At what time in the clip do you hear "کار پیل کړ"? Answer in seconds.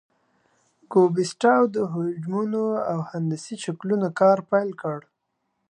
4.19-4.99